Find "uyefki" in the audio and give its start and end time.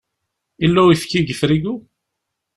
0.85-1.19